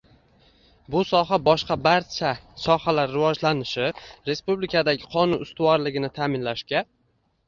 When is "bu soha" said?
0.93-1.37